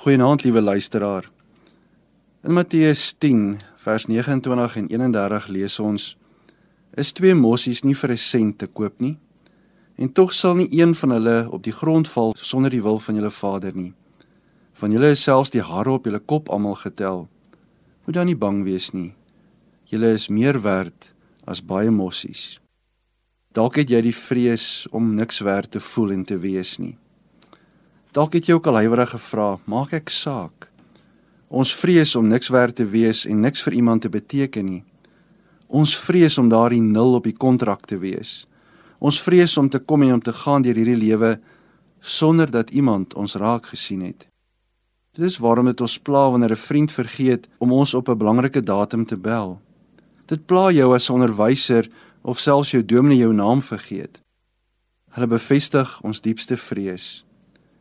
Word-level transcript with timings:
Goeienaand 0.00 0.42
liewe 0.42 0.60
luisteraar. 0.60 1.30
In 2.42 2.52
Matteus 2.52 3.14
10 3.18 3.58
vers 3.76 4.06
29 4.06 4.76
en 4.76 4.86
31 4.88 5.46
lees 5.46 5.78
ons: 5.78 6.16
Is 6.96 7.12
twee 7.12 7.34
mossies 7.34 7.82
nie 7.84 7.94
vir 7.94 8.10
'n 8.12 8.16
sent 8.16 8.58
te 8.58 8.66
koop 8.66 9.00
nie? 9.00 9.18
En 9.96 10.12
tog 10.12 10.32
sal 10.32 10.54
nie 10.54 10.68
een 10.80 10.94
van 10.94 11.10
hulle 11.10 11.50
op 11.50 11.62
die 11.62 11.72
grond 11.72 12.08
val 12.08 12.32
sonder 12.36 12.70
die 12.70 12.82
wil 12.82 12.98
van 12.98 13.14
julle 13.14 13.30
Vader 13.30 13.76
nie. 13.76 13.92
Van 14.72 14.90
julle 14.90 15.10
is 15.10 15.22
selfs 15.22 15.50
die 15.50 15.62
hare 15.62 15.90
op 15.90 16.04
julle 16.04 16.20
kop 16.20 16.48
almal 16.48 16.74
getel. 16.74 17.28
Moet 18.04 18.14
dan 18.14 18.26
nie 18.26 18.36
bang 18.36 18.64
wees 18.64 18.90
nie. 18.92 19.12
Julle 19.84 20.12
is 20.12 20.28
meer 20.28 20.62
werd 20.62 21.12
as 21.44 21.64
baie 21.64 21.90
mossies. 21.90 22.60
Dalk 23.52 23.76
het 23.76 23.90
jy 23.90 24.00
die 24.00 24.16
vrees 24.16 24.86
om 24.90 25.14
niks 25.14 25.40
werd 25.40 25.70
te 25.70 25.80
voel 25.80 26.10
en 26.12 26.24
te 26.24 26.38
wees 26.38 26.78
nie. 26.78 26.96
Dalk 28.10 28.32
het 28.34 28.48
jy 28.48 28.56
ook 28.56 28.66
al 28.66 28.80
huiwerig 28.82 29.12
gevra, 29.12 29.60
maak 29.70 29.92
ek 29.94 30.10
saak? 30.10 30.66
Ons 31.46 31.70
vrees 31.78 32.16
om 32.18 32.26
niks 32.26 32.50
werd 32.50 32.74
te 32.80 32.86
wees 32.90 33.22
en 33.26 33.38
niks 33.44 33.62
vir 33.62 33.76
iemand 33.78 34.02
te 34.02 34.10
beteken 34.10 34.66
nie. 34.66 34.82
Ons 35.70 35.94
vrees 35.94 36.38
om 36.42 36.48
daardie 36.50 36.82
nul 36.82 37.14
op 37.20 37.28
die 37.28 37.36
kontrak 37.36 37.86
te 37.86 38.00
wees. 38.02 38.48
Ons 38.98 39.20
vrees 39.22 39.54
om 39.62 39.70
te 39.70 39.78
kom 39.78 40.02
en 40.02 40.16
om 40.18 40.24
te 40.26 40.34
gaan 40.34 40.66
deur 40.66 40.74
hierdie 40.74 40.98
lewe 40.98 41.36
sonder 42.00 42.50
dat 42.50 42.74
iemand 42.74 43.14
ons 43.14 43.38
raak 43.38 43.70
gesien 43.70 44.02
het. 44.02 44.26
Dit 45.14 45.30
is 45.30 45.38
waarom 45.38 45.70
dit 45.70 45.80
ons 45.80 45.98
pla 45.98 46.26
wanneer 46.30 46.58
'n 46.58 46.66
vriend 46.66 46.92
vergeet 46.92 47.48
om 47.58 47.72
ons 47.72 47.94
op 47.94 48.08
'n 48.08 48.18
belangrike 48.18 48.62
datum 48.62 49.06
te 49.06 49.16
bel. 49.16 49.60
Dit 50.26 50.46
pla 50.46 50.70
jou 50.70 50.94
as 50.94 51.10
onderwyser 51.10 51.86
of 52.22 52.40
selfs 52.40 52.70
jou 52.70 52.84
dominee 52.84 53.18
jou 53.18 53.32
naam 53.32 53.62
vergeet. 53.62 54.20
Hulle 55.10 55.26
bevestig 55.26 56.00
ons 56.02 56.20
diepste 56.20 56.56
vrees 56.56 57.24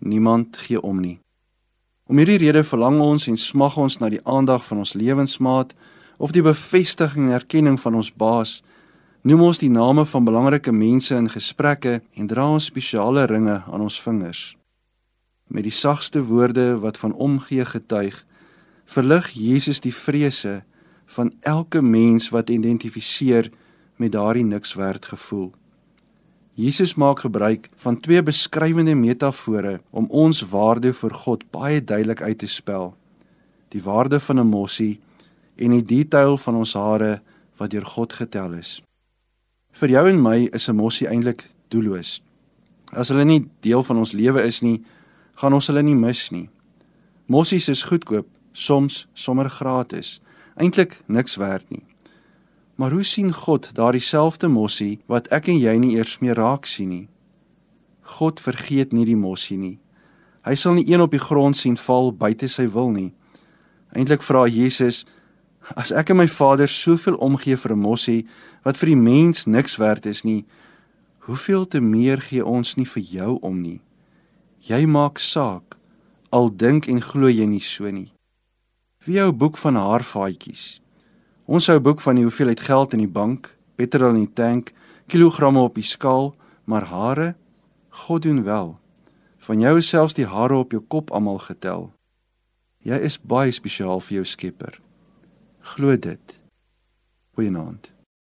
niemand 0.00 0.56
gee 0.56 0.80
om 0.80 1.00
nie. 1.00 1.20
Om 2.10 2.18
hierdie 2.18 2.40
rede 2.42 2.64
verlang 2.64 2.98
ons 3.00 3.28
en 3.30 3.36
smag 3.38 3.76
ons 3.78 4.00
na 4.00 4.08
die 4.10 4.22
aandag 4.26 4.64
van 4.66 4.82
ons 4.82 4.96
lewensmaat 4.98 5.74
of 6.18 6.32
die 6.34 6.42
bevestiging 6.42 7.28
en 7.28 7.36
erkenning 7.36 7.78
van 7.80 7.94
ons 7.94 8.10
baas. 8.12 8.60
Noem 9.22 9.44
ons 9.46 9.60
die 9.60 9.70
name 9.70 10.06
van 10.06 10.24
belangrike 10.24 10.72
mense 10.72 11.14
in 11.14 11.28
gesprekke 11.30 12.00
en 12.16 12.26
dra 12.26 12.48
ons 12.50 12.66
spesiale 12.72 13.26
ringe 13.30 13.60
aan 13.62 13.84
ons 13.84 14.00
vingers. 14.00 14.56
Met 15.46 15.64
die 15.68 15.74
sagste 15.74 16.24
woorde 16.24 16.78
wat 16.80 16.98
van 16.98 17.14
omgee 17.14 17.64
getuig, 17.64 18.24
verlig 18.90 19.30
Jesus 19.36 19.80
die 19.80 19.94
vrese 19.94 20.62
van 21.14 21.32
elke 21.40 21.82
mens 21.82 22.28
wat 22.34 22.50
identifiseer 22.50 23.50
met 23.96 24.12
daardie 24.12 24.44
niks 24.44 24.74
werd 24.74 25.06
gevoel. 25.06 25.52
Jesus 26.54 26.94
maak 26.94 27.20
gebruik 27.22 27.68
van 27.76 28.00
twee 28.00 28.22
beskrywende 28.22 28.94
metafore 28.94 29.80
om 29.90 30.08
ons 30.10 30.42
waarde 30.50 30.92
vir 30.92 31.14
God 31.14 31.44
baie 31.50 31.84
duidelik 31.84 32.22
uit 32.22 32.38
te 32.38 32.46
spel. 32.46 32.94
Die 33.70 33.82
waarde 33.82 34.20
van 34.20 34.40
'n 34.40 34.46
mossie 34.46 35.00
en 35.56 35.70
die 35.70 35.82
detail 35.82 36.36
van 36.36 36.54
ons 36.54 36.74
hare 36.74 37.22
wat 37.56 37.70
deur 37.70 37.86
God 37.86 38.12
getel 38.12 38.52
is. 38.52 38.82
Vir 39.72 39.88
jou 39.88 40.08
en 40.08 40.22
my 40.22 40.48
is 40.52 40.68
'n 40.68 40.76
mossie 40.76 41.06
eintlik 41.06 41.44
doelloos. 41.68 42.22
As 42.92 43.08
hulle 43.08 43.24
nie 43.24 43.48
deel 43.60 43.82
van 43.82 43.96
ons 43.96 44.12
lewe 44.12 44.42
is 44.42 44.60
nie, 44.60 44.82
gaan 45.34 45.52
ons 45.52 45.66
hulle 45.66 45.82
nie 45.82 45.94
mis 45.94 46.30
nie. 46.30 46.48
Mossies 47.26 47.68
is 47.68 47.82
goedkoop, 47.82 48.26
soms 48.52 49.06
sommer 49.12 49.50
gratis, 49.50 50.20
eintlik 50.56 51.02
niks 51.06 51.36
werd 51.36 51.70
nie. 51.70 51.89
Maar 52.80 52.90
hoe 52.90 53.02
sien 53.02 53.32
God 53.32 53.74
daardie 53.74 54.00
selfde 54.00 54.48
mossie 54.48 55.02
wat 55.04 55.26
ek 55.36 55.50
en 55.52 55.58
jy 55.60 55.74
nie 55.82 55.96
eers 55.98 56.14
meer 56.24 56.38
raak 56.40 56.64
sien 56.64 56.88
nie? 56.88 57.08
God 58.16 58.40
vergeet 58.40 58.94
nie 58.96 59.04
die 59.04 59.18
mossie 59.20 59.58
nie. 59.60 59.74
Hy 60.48 60.54
sal 60.56 60.78
nie 60.78 60.86
een 60.88 61.04
op 61.04 61.12
die 61.12 61.20
grond 61.20 61.60
sien 61.60 61.76
val 61.76 62.08
buite 62.16 62.48
sy 62.48 62.64
wil 62.72 62.88
nie. 62.94 63.10
Eintlik 63.92 64.24
vra 64.24 64.46
Jesus: 64.48 65.02
As 65.76 65.92
ek 65.92 66.14
en 66.14 66.22
my 66.22 66.28
Vader 66.32 66.72
soveel 66.72 67.20
omgee 67.20 67.60
vir 67.60 67.76
'n 67.76 67.84
mossie 67.84 68.26
wat 68.64 68.80
vir 68.80 68.94
die 68.94 69.02
mens 69.12 69.44
niks 69.44 69.76
werd 69.76 70.06
is 70.06 70.24
nie, 70.24 70.46
hoeveel 71.28 71.68
te 71.68 71.80
meer 71.80 72.20
gee 72.20 72.40
ons 72.40 72.76
nie 72.76 72.88
vir 72.88 73.02
jou 73.02 73.38
om 73.42 73.60
nie? 73.60 73.80
Jy 74.60 74.86
maak 74.86 75.18
saak 75.18 75.76
al 76.32 76.48
dink 76.48 76.88
en 76.88 77.02
glo 77.02 77.28
jy 77.28 77.46
nie 77.46 77.60
so 77.60 77.90
nie. 77.90 78.12
Wie 79.04 79.16
jou 79.20 79.32
boek 79.32 79.58
van 79.58 79.76
haarvaatjies 79.76 80.80
Ons 81.50 81.66
hou 81.66 81.80
boek 81.82 81.98
van 81.98 82.14
die 82.14 82.22
hoeveelheid 82.22 82.60
geld 82.62 82.92
in 82.94 83.00
die 83.02 83.10
bank, 83.10 83.48
petrol 83.74 84.12
in 84.14 84.20
die 84.28 84.34
tank, 84.38 84.68
kilogramme 85.10 85.64
op 85.66 85.74
die 85.74 85.86
skaal, 85.86 86.30
maar 86.70 86.86
hare, 86.86 87.32
God 88.06 88.22
doen 88.22 88.44
wel. 88.46 88.76
Van 89.42 89.58
jou 89.58 89.80
selfs 89.82 90.14
die 90.14 90.28
hare 90.30 90.60
op 90.62 90.70
jou 90.70 90.82
kop 90.86 91.10
almal 91.10 91.42
getel. 91.42 91.88
Jy 92.86 93.02
is 93.02 93.18
baie 93.18 93.50
spesiaal 93.50 93.98
vir 93.98 94.20
jou 94.20 94.28
Skepper. 94.30 94.78
Glo 95.74 95.96
dit. 95.98 96.38
Goeienaand. 97.34 97.90